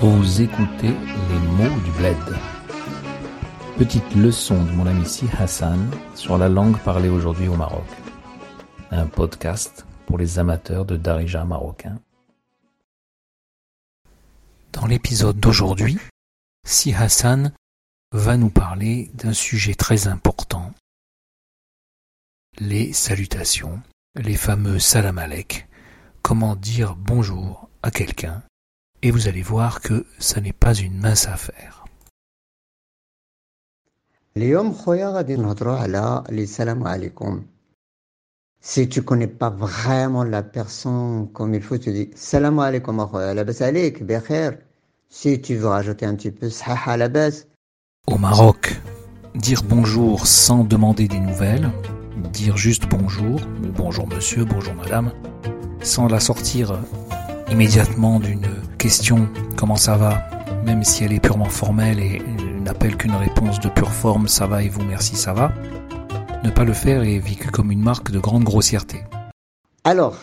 Vous 0.00 0.42
écoutez 0.42 0.90
les 0.90 1.38
mots 1.56 1.80
du 1.80 1.90
bled. 1.90 2.16
Petite 3.78 4.14
leçon 4.14 4.62
de 4.62 4.70
mon 4.70 4.86
ami 4.86 5.04
Si 5.04 5.26
Hassan 5.36 5.90
sur 6.14 6.38
la 6.38 6.48
langue 6.48 6.78
parlée 6.78 7.08
aujourd'hui 7.08 7.48
au 7.48 7.56
Maroc. 7.56 7.84
Un 8.92 9.08
podcast 9.08 9.84
pour 10.06 10.16
les 10.16 10.38
amateurs 10.38 10.84
de 10.84 10.96
Darija 10.96 11.44
marocain. 11.44 11.98
Dans 14.72 14.86
l'épisode 14.86 15.40
d'aujourd'hui, 15.40 15.98
Si 16.64 16.94
Hassan 16.94 17.52
va 18.12 18.36
nous 18.36 18.50
parler 18.50 19.10
d'un 19.14 19.32
sujet 19.32 19.74
très 19.74 20.06
important. 20.06 20.72
Les 22.60 22.92
salutations, 22.92 23.82
les 24.14 24.36
fameux 24.36 24.78
salam 24.78 25.18
alek, 25.18 25.66
comment 26.22 26.54
dire 26.54 26.94
bonjour 26.94 27.68
à 27.82 27.90
quelqu'un 27.90 28.44
et 29.02 29.10
vous 29.10 29.28
allez 29.28 29.42
voir 29.42 29.80
que 29.80 30.04
ça 30.18 30.40
n'est 30.40 30.52
pas 30.52 30.74
une 30.74 30.98
mince 30.98 31.26
affaire. 31.26 31.84
Si 38.60 38.88
tu 38.88 39.02
connais 39.02 39.26
pas 39.26 39.50
vraiment 39.50 40.24
la 40.24 40.42
personne 40.42 41.28
comme 41.32 41.54
il 41.54 41.62
faut, 41.62 41.78
tu 41.78 41.92
dis 41.92 42.10
Salam 42.14 42.58
alaikum 42.58 43.00
alik, 43.00 44.02
Si 45.08 45.40
tu 45.40 45.56
veux 45.56 45.68
rajouter 45.68 46.06
un 46.06 46.14
petit 46.14 46.30
peu 46.30 46.48
à 46.86 46.96
la 46.96 47.08
base. 47.08 47.46
Au 48.06 48.18
Maroc, 48.18 48.80
dire 49.34 49.62
bonjour 49.64 50.26
sans 50.26 50.64
demander 50.64 51.08
des 51.08 51.20
nouvelles, 51.20 51.70
dire 52.32 52.56
juste 52.56 52.88
bonjour, 52.88 53.40
bonjour 53.76 54.06
monsieur, 54.06 54.44
bonjour 54.44 54.74
madame, 54.74 55.12
sans 55.82 56.08
la 56.08 56.20
sortir 56.20 56.78
immédiatement 57.50 58.20
d'une 58.20 58.46
question 58.78 59.28
comment 59.56 59.76
ça 59.76 59.96
va, 59.96 60.22
même 60.64 60.84
si 60.84 61.04
elle 61.04 61.12
est 61.12 61.20
purement 61.20 61.50
formelle 61.50 62.00
et 62.00 62.22
n'appelle 62.64 62.96
qu'une 62.96 63.14
réponse 63.14 63.60
de 63.60 63.68
pure 63.68 63.92
forme 63.92 64.28
ça 64.28 64.46
va 64.46 64.62
et 64.62 64.68
vous 64.68 64.84
merci 64.84 65.16
ça 65.16 65.32
va, 65.32 65.52
ne 66.44 66.50
pas 66.50 66.64
le 66.64 66.72
faire 66.72 67.02
est 67.02 67.18
vécu 67.18 67.50
comme 67.50 67.72
une 67.72 67.82
marque 67.82 68.10
de 68.10 68.18
grande 68.18 68.44
grossièreté. 68.44 69.04
Alors, 69.84 70.16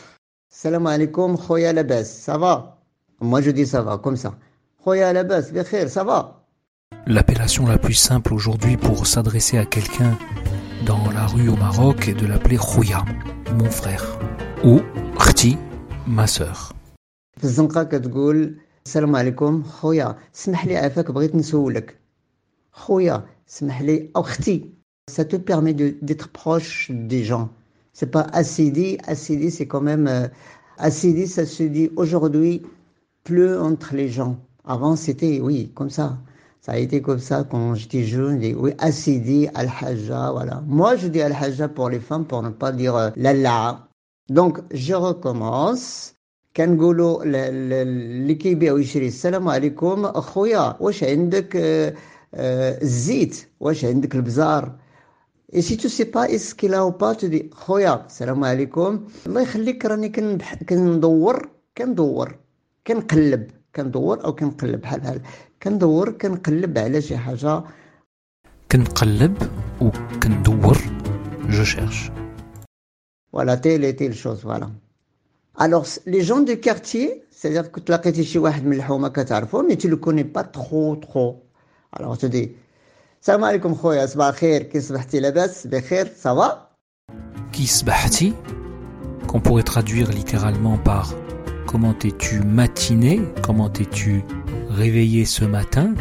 salam 0.50 0.88
alaikum, 0.88 1.38
khoya 1.38 1.74
labas, 1.74 2.06
ça 2.06 2.38
va? 2.38 2.78
Moi 3.20 3.42
je 3.42 3.52
dis 3.52 3.66
ça 3.66 3.82
va, 3.82 3.98
comme 3.98 4.18
ça. 4.18 4.34
Khoya 4.84 5.12
labas, 5.14 5.52
bikhair, 5.52 5.90
ça 5.90 6.04
va? 6.04 6.42
L'appellation 7.08 7.68
la 7.68 7.78
plus 7.78 7.94
simple 7.94 8.34
aujourd'hui 8.34 8.78
pour 8.78 9.06
s'adresser 9.06 9.58
à 9.58 9.66
quelqu'un 9.66 10.18
dans 10.86 11.12
la 11.14 11.26
rue 11.28 11.50
au 11.50 11.56
Maroc 11.56 12.08
est 12.08 12.14
de 12.14 12.26
l'appeler 12.26 12.58
Khoya, 12.58 13.04
mon 13.58 13.70
frère, 13.70 14.20
ou 14.64 14.82
Khti, 15.18 15.58
ma 16.08 16.28
sœur 16.28 16.75
في 17.41 17.45
الزنقة 17.45 17.83
كتقول 17.83 18.57
السلام 18.87 19.17
عليكم 19.17 19.63
خويا 19.63 20.17
اسمح 20.35 20.67
لي 20.67 20.77
عافاك 20.77 21.11
بغيت 21.11 21.35
نسولك 21.35 22.01
خويا 22.73 23.27
اسمح 23.49 23.83
لي 23.83 24.11
او 24.17 24.21
اختي 24.21 24.71
ça 25.11 25.25
te 25.25 25.37
permet 25.37 25.75
de 25.75 25.97
d'être 26.03 26.29
proche 26.29 26.91
des 27.13 27.25
gens 27.25 27.49
c'est 27.93 28.11
pas 28.17 28.27
assidi 28.41 28.99
assidi 29.07 29.51
c'est 29.51 29.67
quand 29.67 29.81
même 29.81 30.07
euh, 30.07 30.29
assidi 30.79 31.27
ça 31.27 31.47
se 31.47 31.63
dit 31.63 31.91
aujourd'hui 31.97 32.63
plus 33.25 33.57
entre 33.57 33.95
les 33.95 34.09
gens 34.09 34.37
avant 34.65 34.95
c'était 34.97 35.41
oui 35.41 35.73
comme 35.75 35.91
ça 35.91 36.19
ça 36.61 36.73
a 36.73 36.79
été 36.79 37.01
comme 37.01 37.19
ça 37.31 37.45
quand 37.51 37.75
j'étais 37.75 38.05
jeune 38.05 38.39
dis, 38.39 38.55
oui 38.55 38.73
assidi 38.79 39.49
al-hajja 39.55 40.31
voilà 40.37 40.63
moi 40.67 40.97
je 40.97 41.09
dis 41.09 41.23
al-hajja 41.23 41.69
pour 41.69 41.89
les 41.89 42.01
femmes 42.01 42.27
pour 42.27 42.43
ne 42.43 42.51
pas 42.51 42.71
dire 42.73 42.95
euh, 42.97 43.11
lalla 43.17 43.89
donc 44.29 44.61
je 44.71 44.95
recommence 44.95 46.14
كنقولوا 46.58 47.24
اللي 47.26 48.36
كيبيع 48.36 48.74
ويشري 48.74 49.08
السلام 49.08 49.50
عليكم 49.50 50.06
أخويا 50.06 50.76
واش 50.80 51.04
عندك 51.04 51.58
الزيت؟ 52.34 53.48
واش 53.60 53.86
عندك 53.86 54.16
البزار؟ 54.16 54.76
اي 55.56 55.62
سي 55.62 55.76
تو 55.76 55.88
سي 55.88 56.04
با 56.04 56.36
اس 56.36 56.54
كي 56.54 56.68
لا 56.68 56.90
با 56.90 57.14
تدي 57.14 57.50
خويا 57.54 58.06
السلام 58.06 58.44
عليكم. 58.44 59.08
الله 59.26 59.42
يخليك 59.42 59.86
راني 59.86 60.10
كندور 60.70 61.50
كندور 61.78 62.36
كنقلب 62.88 63.52
كندور 63.76 64.26
أو 64.26 64.36
كنقلب 64.36 64.82
بحال 64.82 65.00
بحال 65.00 65.22
كندور 65.64 66.12
كنقلب 66.12 66.78
على 66.78 67.02
شي 67.02 67.18
حاجة. 67.18 67.64
كنقلب 68.72 69.38
و 69.82 69.90
كندور. 70.24 70.78
جو 71.50 71.64
شيرش 71.64 72.12
فوالا 73.32 73.56
تيلي 73.56 73.92
تيل 73.92 74.16
شوز 74.16 74.40
فوالا 74.40 74.70
Alors, 75.57 75.87
les 76.07 76.23
gens 76.23 76.41
du 76.41 76.59
quartier, 76.59 77.25
c'est-à-dire 77.31 77.71
que 77.71 77.81
tu 77.81 77.93
l'as 77.93 78.23
chez 78.23 78.39
واحد 78.39 78.65
من 78.65 78.73
الحومة 78.73 79.09
كتعرفو 79.09 79.69
mais 79.69 79.77
tu 79.77 79.89
le 79.89 79.97
connais 79.97 80.25
pas 80.25 80.45
trop 80.45 80.97
trop. 80.97 81.43
Alors, 81.93 82.17
tu 82.19 82.29
dis 82.29 82.49
السلام 83.23 83.45
عليكم 83.45 83.75
خويا 83.75 84.07
صباح 84.07 84.27
الخير 84.27 84.63
كي 84.63 84.81
صبحتي 84.81 85.21
لاباس 85.21 85.67
بخير 85.67 86.07
ça 86.07 86.35
va 86.35 86.71
Qui 87.53 87.67
sbahti 87.67 88.33
qu'on 89.27 89.41
pourrait 89.41 89.63
traduire 89.75 90.11
littéralement 90.11 90.79
par 90.79 91.15
comment 91.67 91.95
t'es-tu 91.95 92.41
matiné, 92.41 93.21
comment 93.43 93.69
t'es-tu 93.69 94.25
réveillé 94.71 95.25
ce 95.25 95.45
matin 95.45 95.95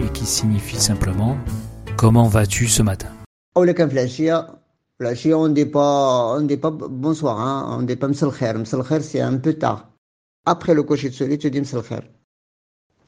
et 0.00 0.08
qui 0.12 0.26
signifie 0.26 0.80
simplement 0.80 1.36
comment 1.96 2.28
vas-tu 2.28 2.66
ce 2.66 2.82
matin. 2.82 3.08
أو 3.56 3.72
كان 3.72 3.88
في 3.88 3.94
العشية 3.94 4.53
la 4.97 5.13
chie, 5.13 5.33
on 5.33 5.49
dit 5.49 5.65
pas, 5.65 6.37
on 6.37 6.41
dit 6.43 6.55
pas 6.55 6.71
bonsoir, 6.71 7.37
hein, 7.37 7.77
on 7.77 7.81
dit 7.83 7.97
pas 7.97 8.07
msalkhair. 8.07 8.57
Msalkhair, 8.57 9.03
c'est 9.03 9.19
un 9.19 9.37
peu 9.37 9.53
tard. 9.55 9.89
Après 10.45 10.73
le 10.73 10.83
coucher 10.83 11.09
de 11.09 11.13
soleil, 11.13 11.37
tu 11.37 11.51
dis 11.51 11.59
msalkhair. 11.59 12.03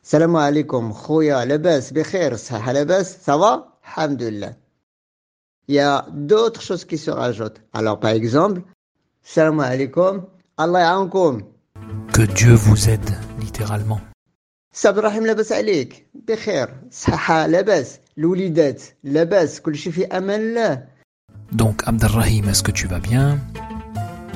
Salam 0.02 0.36
alaikum, 0.36 0.92
khoya, 0.92 1.46
labas, 1.46 1.94
bikhair, 1.94 2.38
saha 2.38 2.74
labas, 2.74 3.06
ça 3.06 3.38
va? 3.38 3.80
Alhamdulillah. 3.96 4.56
Il 5.70 5.76
y 5.76 5.80
a 5.80 6.06
d'autres 6.12 6.62
choses 6.62 6.84
qui 6.84 6.98
se 6.98 7.10
rajoutent. 7.10 7.62
Alors, 7.72 8.02
par 8.02 8.12
exemple, 8.12 8.64
salam 9.22 9.62
alaikum, 9.62 10.26
Allah 10.58 10.82
ya'ankum. 10.82 11.44
Que 12.14 12.24
Dieu 12.24 12.54
vous 12.54 12.90
aide, 12.90 13.12
littéralement. 13.40 14.02
Sabrahim 14.74 15.24
labas 15.26 15.52
alik, 15.52 16.10
bikhair, 16.14 16.68
saha 16.90 17.48
labas, 17.48 18.02
l'oulidat, 18.18 18.76
labas, 19.06 19.62
shi 19.74 19.92
fi 19.94 20.06
aman 20.10 20.84
donc 21.58 21.82
Abdelrahim, 21.88 22.48
est-ce 22.50 22.62
que 22.62 22.72
tu 22.72 22.88
vas 22.88 23.00
bien? 23.00 23.40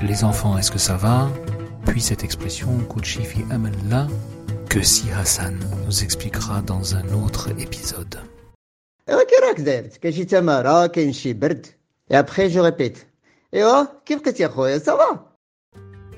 Les 0.01 0.23
enfants, 0.23 0.57
est-ce 0.57 0.71
que 0.71 0.79
ça 0.79 0.97
va? 0.97 1.29
Puis 1.85 2.01
cette 2.01 2.23
expression 2.23 2.67
Kuchifi 2.89 3.45
Amallah 3.51 4.07
que 4.67 4.81
Si 4.81 5.11
Hassan 5.11 5.59
nous 5.85 6.03
expliquera 6.03 6.61
dans 6.61 6.95
un 6.95 7.07
autre 7.13 7.49
épisode. 7.59 8.19
Et 12.09 12.15
après 12.15 12.49
je 12.49 12.59
répète. 12.59 13.07
Et 13.53 13.63
oh, 13.63 13.85
ça 14.83 14.95
va 14.95 15.37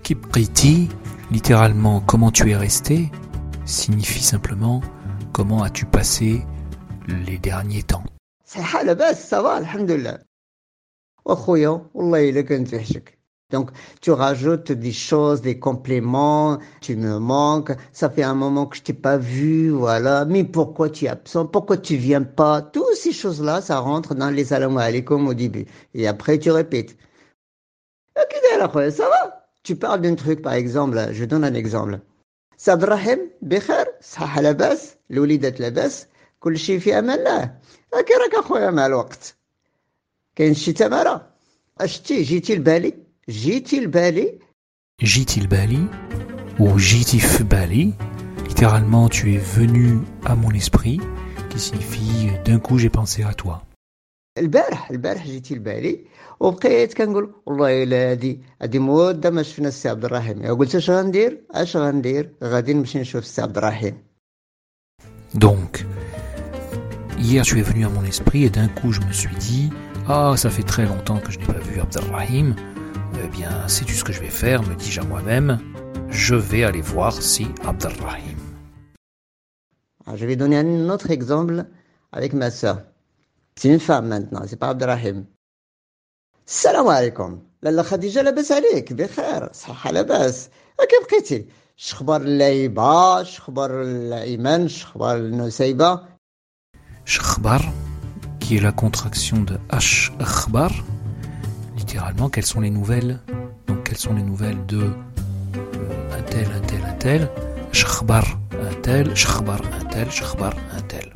Kipqiti, 0.03 0.89
littéralement 1.31 1.99
comment 2.01 2.31
tu 2.31 2.51
es 2.51 2.55
resté, 2.55 3.11
signifie 3.65 4.23
simplement 4.23 4.81
comment 5.33 5.63
as-tu 5.63 5.85
passé 5.85 6.45
les 7.25 7.37
derniers 7.39 7.83
temps. 7.83 8.03
Ça 8.45 9.41
va, 9.41 9.55
alhamdulillah. 9.55 10.19
Donc, 13.50 13.70
tu 14.00 14.10
rajoutes 14.10 14.72
des 14.72 14.92
choses, 14.92 15.40
des 15.40 15.58
compléments, 15.58 16.58
tu 16.80 16.96
me 16.96 17.18
manques, 17.18 17.72
ça 17.92 18.10
fait 18.10 18.22
un 18.22 18.34
moment 18.34 18.66
que 18.66 18.76
je 18.76 18.82
t'ai 18.82 18.92
pas 18.92 19.16
vu, 19.16 19.70
voilà, 19.70 20.24
mais 20.26 20.44
pourquoi 20.44 20.90
tu 20.90 21.06
es 21.06 21.08
absent, 21.08 21.46
pourquoi 21.46 21.78
tu 21.78 21.96
viens 21.96 22.22
pas, 22.22 22.60
toutes 22.60 22.94
ces 22.94 23.12
choses-là, 23.12 23.60
ça 23.62 23.78
rentre 23.78 24.14
dans 24.14 24.30
les 24.30 24.44
salam 24.44 24.76
alaikum 24.76 25.28
au 25.28 25.34
début. 25.34 25.66
Et 25.94 26.06
après, 26.06 26.38
tu 26.38 26.50
répètes. 26.50 26.96
Ok, 28.16 28.34
ça 28.90 29.08
va? 29.08 29.48
Tu 29.62 29.76
parles 29.76 30.00
d'un 30.02 30.14
truc, 30.14 30.42
par 30.42 30.54
exemple, 30.54 30.98
je 31.12 31.24
donne 31.24 31.44
un 31.44 31.54
exemple. 31.54 32.00
Sabrahim, 32.56 33.20
بخير 33.42 33.86
صحة 34.00 34.40
لاباس 34.40 34.96
الوليدات 35.10 35.60
لاباس 35.60 36.06
كل 36.40 36.58
شيء 36.58 36.78
في 36.78 36.98
امان 36.98 37.18
الله 37.18 37.42
هكا 37.94 38.18
راك 38.18 38.34
اخويا 38.34 38.70
مع 38.70 38.86
الوقت 38.86 39.36
كاين 40.36 40.54
شي 40.54 40.72
تماره 40.72 41.28
اشتي 41.80 42.22
جيتي 42.22 42.54
لبالي 42.54 42.94
جيتي 43.28 43.80
لبالي 43.80 44.38
جيتي 45.02 45.40
لبالي 45.40 45.86
ou 46.60 46.76
جيتي 46.76 47.18
في 47.18 47.44
بالي 47.44 47.92
littéralement 48.48 49.08
tu 49.08 49.34
es 49.34 49.38
venu 49.38 50.00
à 50.24 50.34
mon 50.34 50.50
esprit 50.50 50.98
qui 51.50 51.58
signifie 51.60 52.30
d'un 52.44 52.58
coup 52.58 52.78
j'ai 52.78 52.90
pensé 52.90 53.22
à 53.22 53.34
toi 53.34 53.62
البارح 54.38 54.90
البارح 54.90 55.26
جيتي 55.26 55.54
لبالي 55.54 56.04
وبقيت 56.40 56.94
كنقول 56.94 57.34
والله 57.46 57.82
الا 57.82 58.10
هادي 58.10 58.40
هادي 58.62 58.78
مده 58.78 59.30
ما 59.30 59.42
شفنا 59.42 59.68
السي 59.68 59.88
عبد 59.88 60.04
الرحيم 60.04 60.46
قلت 60.46 60.74
اش 60.74 60.90
غندير 60.90 61.42
اش 61.50 61.76
غندير 61.76 62.34
غادي 62.44 62.74
نمشي 62.74 62.98
نشوف 63.00 63.22
السي 63.22 63.42
عبد 63.42 63.58
الرحيم 63.58 63.94
donc 65.34 65.84
hier 67.18 67.42
tu 67.44 67.58
es 67.60 67.66
venu 67.70 67.84
à 67.86 67.90
mon 67.96 68.04
esprit 68.04 68.44
et 68.44 68.50
d'un 68.50 68.68
coup 68.68 68.92
je 68.92 69.00
me 69.00 69.12
suis 69.12 69.36
dit 69.36 69.70
Ah, 70.08 70.34
ça 70.36 70.50
fait 70.50 70.62
très 70.62 70.86
longtemps 70.86 71.18
que 71.18 71.30
je 71.30 71.38
n'ai 71.38 71.46
pas 71.46 71.58
vu 71.58 71.80
Abdelrahim. 71.80 72.54
Eh 73.24 73.28
bien, 73.28 73.66
sais-tu 73.68 73.94
ce 73.94 74.04
que 74.04 74.12
je 74.12 74.20
vais 74.20 74.30
faire 74.30 74.62
me 74.62 74.74
dis-je 74.74 75.00
à 75.00 75.04
moi-même 75.04 75.58
Je 76.08 76.34
vais 76.34 76.64
aller 76.64 76.80
voir 76.80 77.12
si 77.12 77.46
Abdelrahim. 77.64 78.38
Je 80.14 80.24
vais 80.26 80.36
donner 80.36 80.58
un 80.58 80.88
autre 80.88 81.10
exemple 81.10 81.66
avec 82.12 82.32
ma 82.32 82.50
soeur. 82.50 82.82
C'est 83.56 83.68
une 83.68 83.80
femme 83.80 84.08
maintenant, 84.08 84.42
c'est 84.46 84.56
pas 84.56 84.68
Abdelrahim. 84.68 85.26
Salam 86.46 86.88
alaikum. 86.88 87.42
لاله 87.62 87.82
خديجه 87.82 88.22
لاباس 88.22 88.52
عليك 88.52 88.92
بخير 88.92 89.52
صحه 89.52 89.90
لاباس 89.90 90.48
كيف 90.78 91.08
بقيتي 91.10 91.46
شخبار 91.76 92.20
اللعيبه 92.20 93.22
شخبار 93.22 93.82
الايمان 93.82 94.68
شخبار 94.68 95.16
النسيبه 95.16 96.00
شخبار 97.04 97.72
qui 98.42 98.56
est 98.56 98.60
la 98.60 98.72
contraction 98.72 99.42
de 99.42 99.56
H 99.70 100.12
akhbar 100.18 100.72
littéralement 101.76 102.28
quelles 102.28 102.46
sont 102.46 102.60
les 102.60 102.70
nouvelles 102.70 103.20
donc 103.66 103.84
quelles 103.84 103.98
sont 103.98 104.14
les 104.14 104.22
nouvelles 104.22 104.64
de 104.66 104.82
euh, 104.82 106.18
un 106.18 106.22
tel 106.22 106.46
un 106.56 106.60
tel 106.60 106.84
un 106.84 106.94
tel 106.94 107.30
شخبار 107.72 108.24
un 108.52 108.74
tel 108.82 109.14
شخبار 109.14 109.60
un 109.80 109.84
tel 109.84 110.10
شخبار 110.10 110.54
un 110.76 110.82
tel 110.82 111.14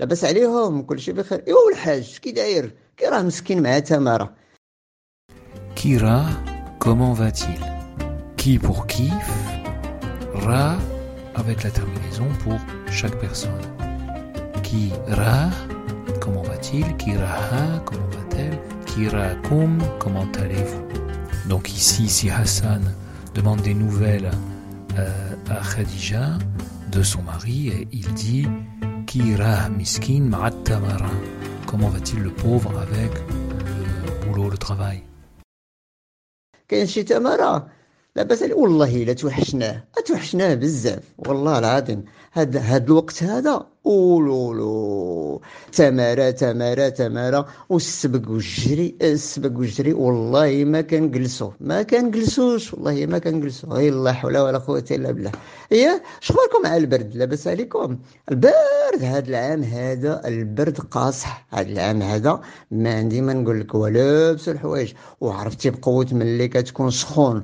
لاباس 0.00 0.24
عليهم 0.24 0.82
كل 0.82 1.00
شيء 1.00 1.14
بخير 1.14 1.44
ايوا 1.46 1.70
الحاج 1.72 2.18
كي 2.18 2.32
داير 2.32 2.74
كي 2.96 3.06
راه 3.06 3.22
مسكين 3.22 3.62
مع 3.62 3.78
تماره 3.78 4.34
Kira, 5.80 6.26
comment 6.78 7.14
va-t-il 7.14 7.58
Qui 8.36 8.58
pour 8.58 8.86
kiff, 8.86 9.30
Ra 10.34 10.76
avec 11.34 11.62
la 11.62 11.70
terminaison 11.70 12.26
pour 12.44 12.58
chaque 12.90 13.18
personne. 13.18 13.73
Kira, 14.75 15.49
comment 16.19 16.41
va-t-il? 16.41 16.97
Kiraha, 16.97 17.79
comment 17.85 18.09
va-t-elle? 18.09 18.59
Kirakum, 18.85 19.77
comment 19.99 20.27
allez-vous? 20.37 20.83
Donc 21.47 21.69
ici, 21.71 22.09
si 22.09 22.29
Hassan 22.29 22.93
demande 23.33 23.61
des 23.61 23.73
nouvelles 23.73 24.29
euh, 24.97 25.35
à 25.49 25.61
Khadija 25.63 26.37
de 26.91 27.03
son 27.03 27.21
mari, 27.21 27.69
et 27.69 27.87
il 27.93 28.13
dit 28.15 28.47
Kirah 29.07 29.69
miskin 29.69 30.23
ma'attamara? 30.23 31.11
Comment 31.67 31.87
va-t-il 31.87 32.21
le 32.21 32.31
pauvre 32.31 32.77
avec 32.77 33.13
le 33.29 34.25
boulot, 34.27 34.49
le 34.49 34.57
travail? 34.57 35.03
لاباس 38.15 38.43
عليه. 38.43 38.53
والله 38.53 39.03
إلا 39.03 39.13
توحشناه. 39.13 39.83
توحشناه 40.05 40.53
بزاف. 40.53 41.03
والله 41.17 41.59
العظيم. 41.59 42.05
هاد 42.33 42.57
هاد 42.57 42.85
الوقت 42.85 43.23
هذا. 43.23 43.67
اولولو 43.85 45.41
تماره 45.71 46.29
تماره 46.29 46.89
تماره 46.89 47.47
والسبق 47.69 48.29
والجري. 48.29 48.95
السبق 49.01 49.59
والجري. 49.59 49.93
والله 49.93 50.63
ما 50.65 50.81
كنجلسو. 50.81 51.51
ما 51.59 51.81
كنجلسوش. 51.81 52.73
والله 52.73 53.05
ما 53.05 53.19
كنجلسو. 53.19 53.67
غير 53.67 53.93
لا 54.03 54.13
حول 54.13 54.37
ولا 54.37 54.57
قوة 54.57 54.85
إلا 54.91 55.11
بالله. 55.11 55.31
هي 55.71 56.01
شخباركم 56.19 56.61
مع 56.63 56.77
البرد. 56.77 57.15
لاباس 57.15 57.47
عليكم. 57.47 57.97
البرد 58.31 59.01
هاد 59.01 59.27
العام 59.27 59.63
هذا. 59.63 60.21
البرد 60.27 60.77
قاصح. 60.79 61.47
هاد 61.51 61.67
العام 61.67 62.01
هذا. 62.01 62.41
ما 62.71 62.95
عندي 62.95 63.21
ما 63.21 63.33
نقول 63.33 63.59
لك 63.59 63.75
ولابس 63.75 64.49
الحوايج. 64.49 64.93
وعرفتي 65.21 65.69
بقوة 65.69 66.07
ملي 66.11 66.47
كتكون 66.47 66.89
سخون. 66.91 67.43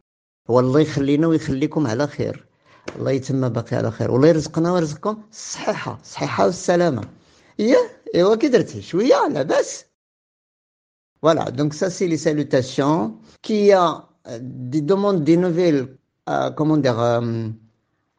والله 0.50 0.80
يخلينا 0.80 1.26
ويخليكم 1.26 1.86
على 1.86 2.06
خير 2.06 2.46
الله 2.98 3.10
يتم 3.10 3.48
باقي 3.48 3.76
على 3.76 3.90
خير 3.90 4.10
والله 4.10 4.28
يرزقنا 4.28 4.72
ويرزقكم 4.72 5.22
الصحة 5.30 5.98
الصحة 6.02 6.46
والسلامة 6.46 7.02
إيه 7.60 7.76
إيوا 8.14 8.34
كي 8.36 8.48
درتي 8.48 8.82
شوية 8.82 9.28
لاباس 9.28 9.84
Voilà, 11.22 11.50
donc 11.50 11.74
ça 11.74 11.90
c'est 11.90 12.06
les 12.06 12.18
salutations. 12.18 13.16
Qui 13.42 13.72
a 13.72 14.08
des 14.40 14.80
demandes, 14.80 15.24
des 15.24 15.36
nouvelles, 15.36 15.96
euh, 16.28 16.50
comment 16.50 16.76
dire, 16.76 17.00
euh, 17.00 17.48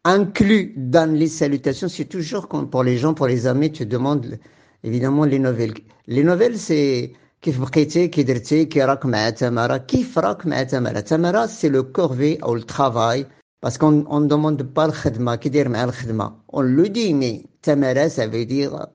inclus 0.03 0.73
dans 0.77 1.09
les 1.13 1.27
salutations, 1.27 1.87
c'est 1.89 2.05
toujours 2.05 2.47
comme 2.47 2.69
pour 2.69 2.83
les 2.83 2.97
gens, 2.97 3.13
pour 3.13 3.27
les 3.27 3.45
amis, 3.47 3.71
tu 3.71 3.85
demandes 3.85 4.39
évidemment 4.83 5.25
les 5.25 5.39
nouvelles. 5.39 5.73
Les 6.07 6.23
nouvelles 6.23 6.57
c'est 6.57 7.13
كيف 7.41 7.61
بقيتي 7.61 8.07
كي 8.07 8.23
درتي 8.23 8.65
كي 8.65 8.83
راك 8.83 9.05
مع 9.05 9.29
تمارا 9.29 9.77
كيف 9.77 10.19
راك 10.19 10.45
مع 10.45 10.63
تمارا 10.63 10.99
تمارا 10.99 11.45
سي 11.45 11.69
لو 11.69 11.83
كورفي 11.91 12.43
او 12.43 12.55
الترافاي 12.55 13.27
Parce 13.59 13.77
qu'on 13.77 14.05
on 14.07 14.19
ne 14.19 14.27
demande 14.27 14.61
pas 14.63 14.87
le 14.87 14.93
khidma, 14.93 15.37
qui 15.37 15.49
dire 15.49 15.67
le 15.67 15.91
khidma. 15.91 16.43
On 16.49 16.61
le 16.61 16.89
dit, 16.89 17.13
mais 17.13 17.43
tamara, 17.61 18.09
ça 18.09 18.27
veut 18.27 18.45
dire 18.45 18.87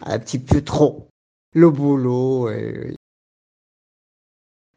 un 0.00 0.18
petit 0.18 0.40
peu 0.40 0.62
trop. 0.62 1.08
Le 1.54 1.70
boulot. 1.70 2.48
Euh. 2.48 2.94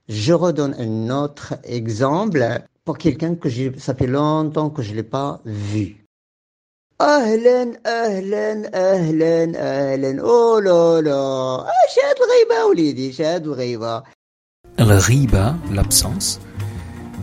Je 0.07 0.33
redonne 0.33 0.75
un 0.78 1.10
autre 1.10 1.56
exemple 1.63 2.44
pour 2.86 2.98
quelqu'un 2.98 3.36
que 3.36 3.50
j'ai, 3.50 3.78
ça 3.80 3.95
fait 3.95 4.07
longtemps 4.07 4.69
que 4.69 4.81
je 4.81 4.94
l'ai 4.94 5.04
pas 5.04 5.42
vu. 5.45 6.05
اهلا 7.00 7.72
اهلا 7.87 8.70
اهلا 8.75 9.52
اهلا 9.56 10.22
اوه 10.22 10.60
لا 10.60 11.00
لا. 11.00 11.66
شهاد 11.94 12.16
الغيبه 12.16 12.64
وليدي 12.64 13.12
شهاد 13.12 13.46
الغيبه 13.46 14.02
الغيبه 14.81 15.56
l'absence. 15.75 16.38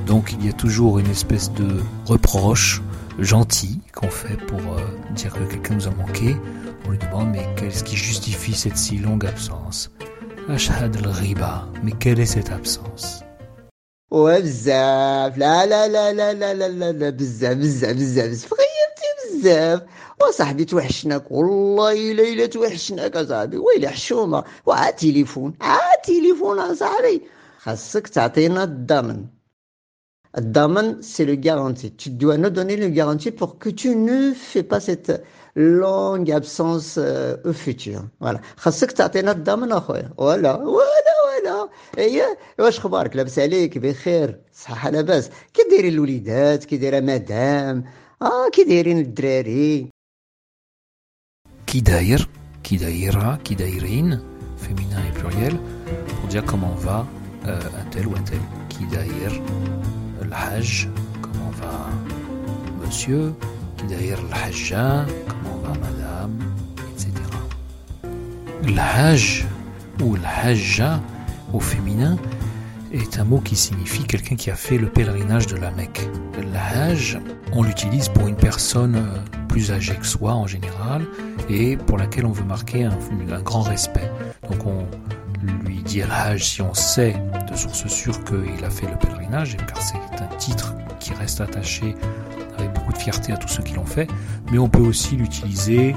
Donc 0.06 0.32
il 0.34 0.46
y 0.46 0.50
a 0.50 0.54
toujours 0.54 1.00
une 1.00 1.10
espèce 1.10 1.52
de 1.52 1.82
reproche 2.06 2.82
gentil 3.20 3.80
qu'on 3.96 4.10
fait 4.10 4.38
pour 4.48 4.60
euh, 4.60 4.82
dire 5.16 5.34
que 5.34 5.44
quelqu'un 5.52 5.76
nous 5.76 5.88
a 5.88 5.92
manqué. 5.92 6.36
On 6.86 6.92
lui 6.92 7.00
demande 7.00 7.30
mais 7.32 7.48
qu'est-ce 7.56 7.84
qui 7.84 7.96
justifie 7.96 8.54
cette 8.54 8.78
si 8.78 8.98
longue 9.00 9.26
absence? 9.26 9.90
Ashhad 10.50 10.96
al-riba 10.98 11.68
mais 11.84 11.94
quelle 12.00 12.20
est 12.20 12.32
cette 12.36 12.52
absence? 12.52 13.24
وبزاف 14.12 15.38
بزاف 19.43 19.83
وصاحبي 20.21 20.65
توحشناك 20.65 21.31
والله 21.31 21.93
الا 21.93 22.23
الا 22.23 22.47
توحشناك 22.47 23.17
اصاحبي 23.17 23.57
ويلي 23.57 23.89
حشومه 23.89 24.45
وعاد 24.67 24.97
تليفون 24.97 25.55
عاد 25.61 26.01
تليفون 26.05 26.59
اصاحبي 26.59 27.23
خاصك 27.59 28.09
تعطينا 28.09 28.63
الضمن 28.65 29.27
c'est 31.01 31.25
le 31.25 31.35
garantie. 31.35 31.93
Tu 31.93 32.11
dois 32.11 32.37
nous 32.37 32.51
donner 32.51 32.77
le 32.77 32.89
garantie 32.89 33.31
pour 33.31 33.59
que 33.59 33.71
tu 33.71 33.97
ne 33.97 34.33
fais 34.33 34.63
pas 34.63 34.81
cette 34.81 35.25
longue 35.57 36.31
absence 36.31 36.97
euh, 36.99 37.37
au 37.45 37.53
futur. 37.53 38.03
Voilà. 38.21 38.41
خاصك 38.57 38.93
تعطينا 38.93 39.31
الضامن 39.31 39.73
اخويا. 39.73 40.11
Voilà. 40.19 40.61
Voilà 40.65 41.09
voilà. 41.29 41.69
ايه 41.99 42.39
واش 42.59 42.79
اخبارك 42.79 43.17
لاباس 43.17 43.39
عليك 43.39 43.79
بخير 43.79 44.41
صحة 44.53 44.91
لاباس 44.91 45.31
كي 45.55 45.63
دايرين 45.71 45.93
الوليدات 45.93 46.65
كي 46.65 46.77
دايره 46.77 47.01
مدام 47.01 47.85
اه 48.23 48.51
كي 48.53 48.65
دايرين 48.65 48.99
الدراري 48.99 49.91
كي 51.67 51.81
داير 51.81 52.29
كي 52.63 52.77
دايره 52.77 53.37
كي 53.37 53.55
دايرين 53.55 54.21
féminin 54.59 54.99
et 55.09 55.13
pluriel 55.13 55.57
pour 56.17 56.29
dire 56.29 56.45
comment 56.45 56.75
va 56.75 57.07
euh, 57.47 57.61
un 57.81 57.85
tel 57.93 58.09
ou 58.09 58.15
un 58.17 58.23
tel 58.23 58.41
qui 58.69 58.85
d'ailleurs 58.87 59.39
Hajj, 60.41 60.89
comment 61.21 61.51
va 61.51 61.89
monsieur, 62.85 63.35
qui 63.77 63.87
derrière 63.87 64.21
le 64.23 64.29
Hajja, 64.33 65.07
comment 65.29 65.57
va 65.59 65.73
madame, 65.81 66.39
etc. 66.93 67.13
Le 68.63 68.79
Hajj 68.79 69.47
ou 70.03 70.15
le 70.15 70.23
Hajja 70.25 71.01
au 71.53 71.61
féminin 71.61 72.17
est 72.93 73.19
un 73.19 73.25
mot 73.25 73.41
qui 73.41 73.57
signifie 73.57 74.05
quelqu'un 74.05 74.37
qui 74.37 74.51
a 74.51 74.55
fait 74.55 74.79
le 74.79 74.89
pèlerinage 74.89 75.47
de 75.47 75.57
la 75.57 75.71
Mecque. 75.71 76.09
Le 76.37 76.57
Hajj, 76.57 77.19
on 77.56 77.64
l'utilise 77.64 78.10
pour 78.10 78.28
une 78.28 78.36
personne 78.36 78.96
euh, 78.96 79.46
plus 79.48 79.72
âgée 79.72 79.96
que 79.96 80.06
soi 80.06 80.34
en 80.34 80.48
général 80.48 81.06
et 81.50 81.78
pour 81.78 81.98
laquelle 81.98 82.26
on 82.26 82.32
veut 82.32 82.44
marquer 82.44 82.86
un, 82.86 82.98
grand 83.42 83.62
respect. 83.62 84.10
Donc 84.50 84.66
on 84.66 84.86
lui 85.66 85.84
dit 85.84 86.02
Al-Hajj 86.02 86.44
si 86.44 86.62
on 86.62 86.74
sait 86.74 87.16
de 87.50 87.56
source 87.56 87.88
sûre 87.88 88.24
qu'il 88.24 88.64
a 88.64 88.70
fait 88.70 88.88
le 88.88 88.98
pèlerinage, 88.98 89.58
car 89.68 89.82
c'est 89.82 89.98
un 90.22 90.36
titre 90.38 90.74
qui 91.00 91.14
reste 91.14 91.42
attaché 91.42 91.96
avec 92.58 92.74
beaucoup 92.74 92.94
de 92.94 92.98
fierté 92.98 93.34
à 93.34 93.38
tous 93.38 93.48
ceux 93.48 93.64
qui 93.64 93.74
l'ont 93.74 93.86
fait, 93.86 94.08
mais 94.52 94.58
on 94.58 94.70
peut 94.70 94.82
aussi 94.82 95.16
l'utiliser 95.16 95.96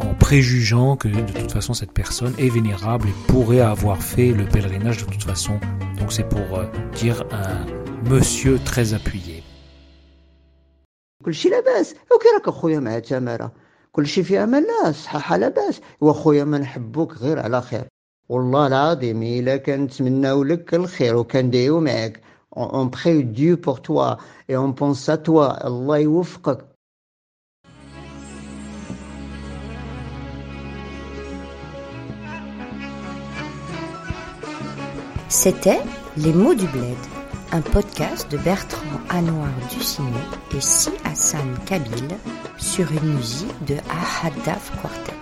en 0.00 0.14
préjugeant 0.14 0.96
que 0.96 1.08
de 1.08 1.32
toute 1.32 1.52
façon 1.52 1.74
cette 1.74 1.92
personne 1.92 2.34
est 2.38 2.48
vénérable 2.48 3.08
et 3.08 3.14
pourrait 3.28 3.60
avoir 3.60 4.02
fait 4.02 4.32
le 4.32 4.44
pèlerinage 4.44 4.98
de 4.98 5.04
toute 5.04 5.24
façon. 5.24 5.58
Donc 5.98 6.12
c'est 6.12 6.28
pour 6.28 6.58
euh, 6.58 6.66
dire 6.94 7.24
un 7.32 8.08
monsieur 8.10 8.58
très 8.64 8.94
appuyé. 8.94 9.42
كل 11.22 11.34
شيء 14.06 14.24
في 14.24 14.42
أمان 14.42 14.62
الله 14.62 14.92
صحة 14.92 15.36
لاباس. 15.36 15.80
واخويا 16.00 16.44
ما 16.44 16.58
نحبوك 16.58 17.12
غير 17.12 17.38
على 17.38 17.62
خير. 17.62 17.84
والله 18.28 18.66
العظيم 18.66 19.22
إلا 19.22 19.56
كنتمناو 19.56 20.44
لك 20.44 20.74
الخير 20.74 21.16
وكندعيو 21.16 21.80
معاك. 21.80 22.20
اون 22.56 22.88
بخي 22.88 23.22
ديو 23.22 23.56
بور 23.56 23.76
توا 23.76 24.14
اي 24.50 24.56
اون 24.56 24.72
بونس 24.72 25.10
ا 25.10 25.14
توا 25.14 25.66
الله 25.66 25.98
يوفقك. 25.98 26.72
C'était 35.28 35.82
Les 36.24 36.34
mots 36.34 36.54
du 36.54 36.66
bled, 36.66 37.02
un 37.52 37.60
podcast 37.60 38.30
de 38.32 38.38
Bertrand 38.38 39.00
Anouar 39.10 39.50
Ducinet 39.70 40.08
et 40.56 40.60
Si 40.60 40.90
Hassan 41.04 41.54
Kabil 41.66 42.08
sur 42.56 42.90
une 42.90 43.14
musique 43.14 43.64
de 43.66 43.76
Ahadaf 43.90 44.72
Quartet. 44.80 45.12